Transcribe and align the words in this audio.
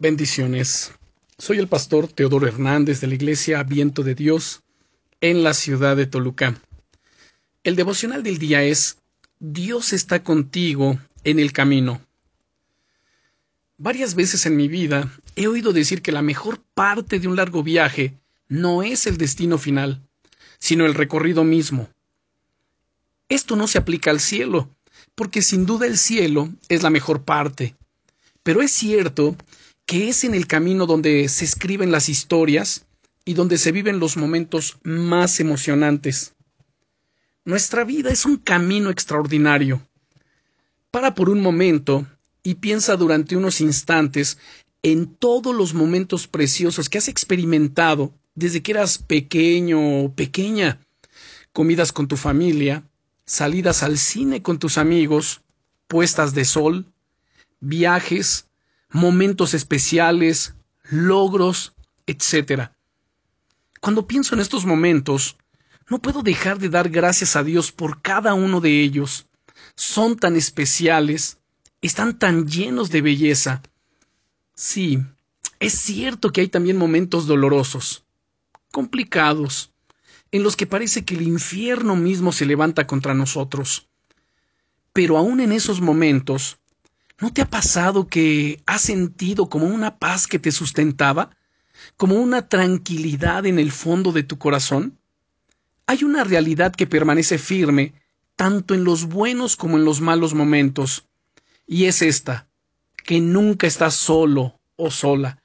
Bendiciones. 0.00 0.92
Soy 1.36 1.58
el 1.58 1.68
pastor 1.68 2.08
Teodoro 2.08 2.46
Hernández 2.46 3.02
de 3.02 3.06
la 3.06 3.16
Iglesia 3.16 3.62
Viento 3.64 4.02
de 4.02 4.14
Dios 4.14 4.62
en 5.20 5.42
la 5.42 5.52
ciudad 5.52 5.94
de 5.94 6.06
Toluca. 6.06 6.58
El 7.64 7.76
devocional 7.76 8.22
del 8.22 8.38
día 8.38 8.62
es 8.62 8.96
Dios 9.40 9.92
está 9.92 10.24
contigo 10.24 10.98
en 11.22 11.38
el 11.38 11.52
camino. 11.52 12.00
Varias 13.76 14.14
veces 14.14 14.46
en 14.46 14.56
mi 14.56 14.68
vida 14.68 15.12
he 15.36 15.48
oído 15.48 15.74
decir 15.74 16.00
que 16.00 16.12
la 16.12 16.22
mejor 16.22 16.62
parte 16.72 17.20
de 17.20 17.28
un 17.28 17.36
largo 17.36 17.62
viaje 17.62 18.14
no 18.48 18.82
es 18.82 19.06
el 19.06 19.18
destino 19.18 19.58
final, 19.58 20.00
sino 20.58 20.86
el 20.86 20.94
recorrido 20.94 21.44
mismo. 21.44 21.90
Esto 23.28 23.54
no 23.54 23.68
se 23.68 23.76
aplica 23.76 24.10
al 24.10 24.20
cielo, 24.20 24.74
porque 25.14 25.42
sin 25.42 25.66
duda 25.66 25.86
el 25.86 25.98
cielo 25.98 26.48
es 26.70 26.82
la 26.82 26.88
mejor 26.88 27.22
parte. 27.24 27.76
Pero 28.42 28.62
es 28.62 28.72
cierto 28.72 29.36
que 29.90 30.08
es 30.08 30.22
en 30.22 30.36
el 30.36 30.46
camino 30.46 30.86
donde 30.86 31.28
se 31.28 31.44
escriben 31.44 31.90
las 31.90 32.08
historias 32.08 32.86
y 33.24 33.34
donde 33.34 33.58
se 33.58 33.72
viven 33.72 33.98
los 33.98 34.16
momentos 34.16 34.78
más 34.84 35.40
emocionantes. 35.40 36.32
Nuestra 37.44 37.82
vida 37.82 38.10
es 38.10 38.24
un 38.24 38.36
camino 38.36 38.90
extraordinario. 38.90 39.84
Para 40.92 41.16
por 41.16 41.28
un 41.28 41.42
momento 41.42 42.06
y 42.44 42.54
piensa 42.54 42.94
durante 42.94 43.36
unos 43.36 43.60
instantes 43.60 44.38
en 44.84 45.12
todos 45.12 45.56
los 45.56 45.74
momentos 45.74 46.28
preciosos 46.28 46.88
que 46.88 46.98
has 46.98 47.08
experimentado 47.08 48.14
desde 48.36 48.62
que 48.62 48.70
eras 48.70 48.96
pequeño 48.96 50.04
o 50.04 50.14
pequeña. 50.14 50.78
Comidas 51.52 51.90
con 51.90 52.06
tu 52.06 52.16
familia, 52.16 52.84
salidas 53.26 53.82
al 53.82 53.98
cine 53.98 54.40
con 54.40 54.60
tus 54.60 54.78
amigos, 54.78 55.40
puestas 55.88 56.32
de 56.32 56.44
sol, 56.44 56.86
viajes, 57.58 58.46
momentos 58.90 59.54
especiales, 59.54 60.54
logros, 60.84 61.74
etc. 62.06 62.70
Cuando 63.80 64.06
pienso 64.06 64.34
en 64.34 64.40
estos 64.40 64.66
momentos, 64.66 65.36
no 65.88 66.00
puedo 66.00 66.22
dejar 66.22 66.58
de 66.58 66.68
dar 66.68 66.88
gracias 66.88 67.34
a 67.34 67.42
Dios 67.42 67.72
por 67.72 68.00
cada 68.02 68.34
uno 68.34 68.60
de 68.60 68.82
ellos. 68.82 69.26
Son 69.74 70.16
tan 70.16 70.36
especiales, 70.36 71.38
están 71.82 72.18
tan 72.18 72.46
llenos 72.46 72.90
de 72.90 73.02
belleza. 73.02 73.62
Sí, 74.54 75.02
es 75.58 75.72
cierto 75.74 76.30
que 76.30 76.42
hay 76.42 76.48
también 76.48 76.76
momentos 76.76 77.26
dolorosos, 77.26 78.04
complicados, 78.70 79.72
en 80.30 80.44
los 80.44 80.54
que 80.56 80.66
parece 80.66 81.04
que 81.04 81.14
el 81.14 81.22
infierno 81.22 81.96
mismo 81.96 82.30
se 82.30 82.46
levanta 82.46 82.86
contra 82.86 83.14
nosotros. 83.14 83.88
Pero 84.92 85.18
aun 85.18 85.40
en 85.40 85.50
esos 85.50 85.80
momentos, 85.80 86.59
¿No 87.20 87.32
te 87.32 87.42
ha 87.42 87.50
pasado 87.50 88.08
que 88.08 88.62
has 88.64 88.80
sentido 88.80 89.50
como 89.50 89.66
una 89.66 89.98
paz 89.98 90.26
que 90.26 90.38
te 90.38 90.50
sustentaba? 90.50 91.36
¿Como 91.98 92.14
una 92.14 92.48
tranquilidad 92.48 93.44
en 93.44 93.58
el 93.58 93.72
fondo 93.72 94.12
de 94.12 94.22
tu 94.22 94.38
corazón? 94.38 94.98
Hay 95.86 96.02
una 96.02 96.24
realidad 96.24 96.74
que 96.74 96.86
permanece 96.86 97.36
firme 97.36 97.92
tanto 98.36 98.72
en 98.72 98.84
los 98.84 99.04
buenos 99.04 99.54
como 99.54 99.76
en 99.76 99.84
los 99.84 100.00
malos 100.00 100.32
momentos, 100.32 101.04
y 101.66 101.84
es 101.84 102.00
esta, 102.00 102.48
que 103.04 103.20
nunca 103.20 103.66
estás 103.66 103.94
solo 103.94 104.58
o 104.76 104.90
sola. 104.90 105.42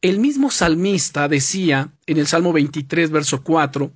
El 0.00 0.20
mismo 0.20 0.48
salmista 0.48 1.26
decía 1.26 1.92
en 2.06 2.18
el 2.18 2.28
Salmo 2.28 2.52
23, 2.52 3.10
verso 3.10 3.42
4, 3.42 3.90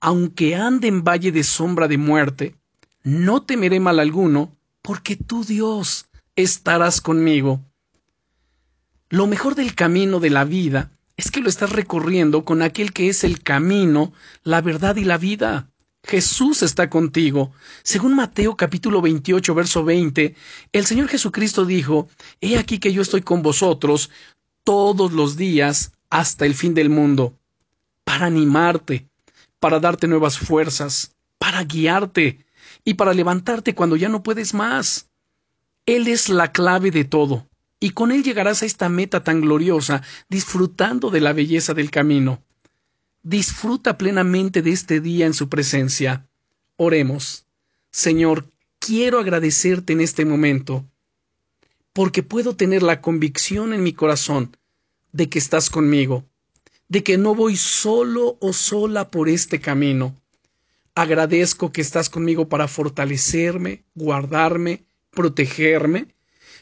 Aunque 0.00 0.56
ande 0.56 0.88
en 0.88 1.04
valle 1.04 1.32
de 1.32 1.42
sombra 1.42 1.88
de 1.88 1.96
muerte, 1.96 2.54
no 3.02 3.42
temeré 3.44 3.80
mal 3.80 3.98
alguno, 3.98 4.54
porque 4.82 5.16
tú, 5.16 5.44
Dios, 5.44 6.06
estarás 6.36 7.00
conmigo. 7.00 7.60
Lo 9.08 9.26
mejor 9.26 9.54
del 9.54 9.74
camino 9.74 10.20
de 10.20 10.30
la 10.30 10.44
vida 10.44 10.90
es 11.16 11.30
que 11.30 11.40
lo 11.40 11.48
estás 11.48 11.70
recorriendo 11.70 12.44
con 12.44 12.62
aquel 12.62 12.92
que 12.92 13.08
es 13.08 13.24
el 13.24 13.42
camino, 13.42 14.12
la 14.42 14.60
verdad 14.60 14.96
y 14.96 15.04
la 15.04 15.18
vida. 15.18 15.68
Jesús 16.04 16.62
está 16.62 16.90
contigo. 16.90 17.52
Según 17.84 18.14
Mateo 18.14 18.56
capítulo 18.56 19.00
28, 19.00 19.54
verso 19.54 19.84
20, 19.84 20.34
el 20.72 20.86
Señor 20.86 21.08
Jesucristo 21.08 21.64
dijo, 21.64 22.08
He 22.40 22.58
aquí 22.58 22.78
que 22.78 22.92
yo 22.92 23.02
estoy 23.02 23.22
con 23.22 23.42
vosotros 23.42 24.10
todos 24.64 25.12
los 25.12 25.36
días 25.36 25.92
hasta 26.10 26.44
el 26.44 26.54
fin 26.54 26.74
del 26.74 26.90
mundo, 26.90 27.38
para 28.04 28.26
animarte, 28.26 29.08
para 29.60 29.78
darte 29.78 30.08
nuevas 30.08 30.38
fuerzas, 30.38 31.12
para 31.38 31.62
guiarte, 31.64 32.44
y 32.84 32.94
para 32.94 33.14
levantarte 33.14 33.74
cuando 33.74 33.96
ya 33.96 34.08
no 34.08 34.22
puedes 34.22 34.54
más. 34.54 35.08
Él 35.86 36.08
es 36.08 36.28
la 36.28 36.52
clave 36.52 36.90
de 36.90 37.04
todo, 37.04 37.48
y 37.80 37.90
con 37.90 38.12
Él 38.12 38.22
llegarás 38.22 38.62
a 38.62 38.66
esta 38.66 38.88
meta 38.88 39.24
tan 39.24 39.40
gloriosa, 39.40 40.02
disfrutando 40.28 41.10
de 41.10 41.20
la 41.20 41.32
belleza 41.32 41.74
del 41.74 41.90
camino. 41.90 42.42
Disfruta 43.22 43.98
plenamente 43.98 44.62
de 44.62 44.70
este 44.70 45.00
día 45.00 45.26
en 45.26 45.34
su 45.34 45.48
presencia. 45.48 46.28
Oremos. 46.76 47.46
Señor, 47.90 48.46
quiero 48.78 49.18
agradecerte 49.18 49.92
en 49.92 50.00
este 50.00 50.24
momento, 50.24 50.84
porque 51.92 52.22
puedo 52.22 52.56
tener 52.56 52.82
la 52.82 53.00
convicción 53.00 53.74
en 53.74 53.82
mi 53.82 53.92
corazón 53.92 54.56
de 55.12 55.28
que 55.28 55.38
estás 55.38 55.68
conmigo, 55.68 56.24
de 56.88 57.02
que 57.02 57.18
no 57.18 57.34
voy 57.34 57.56
solo 57.56 58.38
o 58.40 58.52
sola 58.52 59.10
por 59.10 59.28
este 59.28 59.60
camino, 59.60 60.16
Agradezco 60.94 61.72
que 61.72 61.80
estás 61.80 62.10
conmigo 62.10 62.48
para 62.48 62.68
fortalecerme, 62.68 63.84
guardarme, 63.94 64.84
protegerme, 65.10 66.08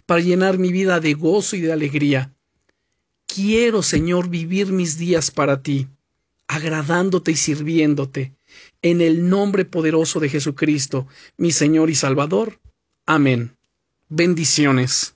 para 0.07 0.21
llenar 0.21 0.59
mi 0.59 0.71
vida 0.71 1.01
de 1.01 1.15
gozo 1.15 1.57
y 1.57 1.61
de 1.61 1.73
alegría. 1.73 2.33
Quiero, 3.27 3.83
Señor, 3.83 4.29
vivir 4.29 4.73
mis 4.73 4.99
días 4.99 5.31
para 5.31 5.63
ti, 5.63 5.89
agradándote 6.47 7.33
y 7.33 7.37
sirviéndote, 7.37 8.35
en 8.83 9.01
el 9.01 9.29
nombre 9.29 9.65
poderoso 9.65 10.21
de 10.21 10.29
Jesucristo, 10.29 11.07
mi 11.37 11.53
Señor 11.53 11.91
y 11.91 11.95
Salvador. 11.95 12.61
Amén. 13.07 13.57
Bendiciones. 14.09 15.15